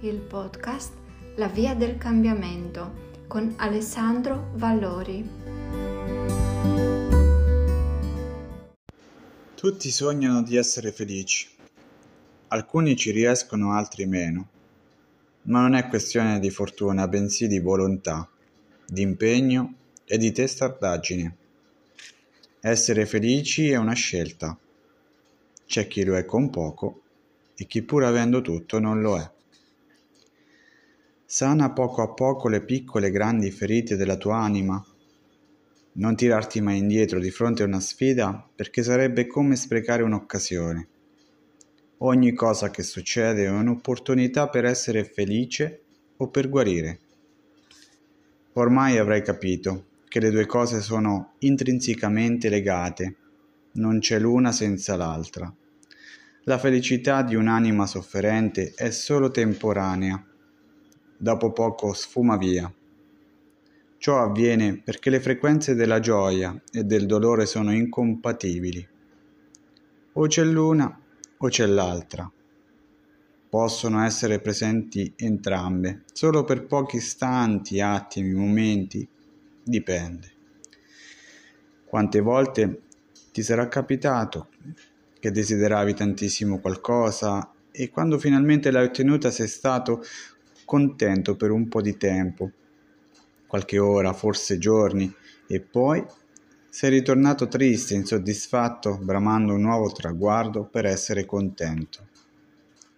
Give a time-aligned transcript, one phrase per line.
[0.00, 0.92] il podcast
[1.34, 5.28] La via del cambiamento con Alessandro Vallori.
[9.56, 11.48] Tutti sognano di essere felici.
[12.48, 14.48] Alcuni ci riescono, altri meno.
[15.42, 18.28] Ma non è questione di fortuna, bensì di volontà,
[18.86, 21.36] di impegno e di testardaggine.
[22.60, 24.56] Essere felici è una scelta.
[25.66, 27.00] C'è chi lo è con poco
[27.56, 29.36] e chi pur avendo tutto non lo è.
[31.30, 34.82] Sana poco a poco le piccole e grandi ferite della tua anima.
[35.92, 40.88] Non tirarti mai indietro di fronte a una sfida perché sarebbe come sprecare un'occasione.
[41.98, 45.82] Ogni cosa che succede è un'opportunità per essere felice
[46.16, 46.98] o per guarire.
[48.54, 53.16] Ormai avrai capito che le due cose sono intrinsecamente legate,
[53.72, 55.54] non c'è l'una senza l'altra.
[56.44, 60.27] La felicità di un'anima sofferente è solo temporanea
[61.18, 62.72] dopo poco sfuma via.
[63.98, 68.88] Ciò avviene perché le frequenze della gioia e del dolore sono incompatibili.
[70.12, 71.00] O c'è l'una
[71.36, 72.30] o c'è l'altra.
[73.50, 79.06] Possono essere presenti entrambe, solo per pochi istanti, attimi, momenti,
[79.64, 80.32] dipende.
[81.84, 82.82] Quante volte
[83.32, 84.48] ti sarà capitato
[85.18, 90.04] che desideravi tantissimo qualcosa e quando finalmente l'hai ottenuta sei stato
[90.68, 92.50] contento per un po' di tempo,
[93.46, 95.10] qualche ora, forse giorni,
[95.46, 96.04] e poi
[96.68, 102.08] sei ritornato triste, insoddisfatto, bramando un nuovo traguardo per essere contento.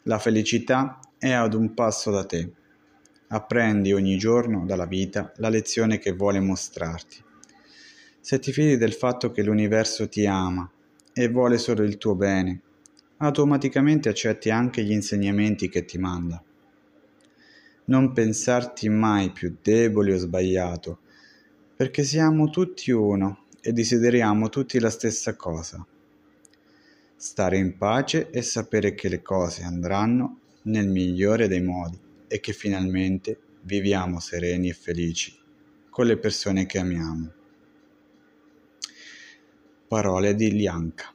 [0.03, 2.53] La felicità è ad un passo da te.
[3.29, 7.23] Apprendi ogni giorno dalla vita la lezione che vuole mostrarti.
[8.19, 10.69] Se ti fidi del fatto che l'universo ti ama
[11.13, 12.61] e vuole solo il tuo bene,
[13.19, 16.43] automaticamente accetti anche gli insegnamenti che ti manda
[17.91, 21.01] non pensarti mai più debole o sbagliato,
[21.75, 25.85] perché siamo tutti uno e desideriamo tutti la stessa cosa.
[27.17, 31.99] Stare in pace e sapere che le cose andranno nel migliore dei modi
[32.29, 35.37] e che finalmente viviamo sereni e felici
[35.91, 37.33] con le persone che amiamo.
[39.89, 41.13] Parole di Lianca.